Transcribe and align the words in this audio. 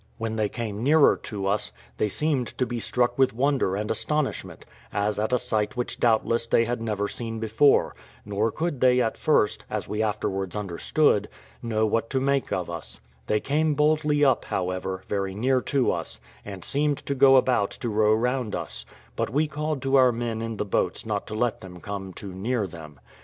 When 0.17 0.35
they 0.35 0.49
came 0.49 0.81
nearer 0.81 1.15
to 1.15 1.45
us, 1.45 1.71
they 1.97 2.09
seemed 2.09 2.57
to 2.57 2.65
be 2.65 2.79
struck 2.79 3.19
with 3.19 3.35
wonder 3.35 3.75
and 3.75 3.91
astonishment, 3.91 4.65
as 4.91 5.19
at 5.19 5.31
a 5.31 5.37
sight 5.37 5.77
which 5.77 5.99
doubtless 5.99 6.47
they 6.47 6.65
had 6.65 6.81
never 6.81 7.07
seen 7.07 7.37
before; 7.37 7.93
nor 8.25 8.49
could 8.51 8.81
they 8.81 8.99
at 8.99 9.15
first, 9.15 9.63
as 9.69 9.87
we 9.87 10.01
afterwards 10.01 10.55
understood, 10.55 11.29
know 11.61 11.85
what 11.85 12.09
to 12.09 12.19
make 12.19 12.51
of 12.51 12.67
us; 12.67 12.99
they 13.27 13.39
came 13.39 13.75
boldly 13.75 14.25
up, 14.25 14.45
however, 14.45 15.03
very 15.07 15.35
near 15.35 15.61
to 15.61 15.91
us, 15.91 16.19
and 16.43 16.65
seemed 16.65 16.97
to 17.05 17.13
go 17.13 17.35
about 17.35 17.69
to 17.69 17.89
row 17.89 18.11
round 18.15 18.55
us; 18.55 18.87
but 19.15 19.29
we 19.29 19.47
called 19.47 19.83
to 19.83 19.97
our 19.97 20.11
men 20.11 20.41
in 20.41 20.57
the 20.57 20.65
boats 20.65 21.05
not 21.05 21.27
to 21.27 21.35
let 21.35 21.61
them 21.61 21.79
come 21.79 22.11
too 22.11 22.33
near 22.33 22.65
them. 22.65 22.99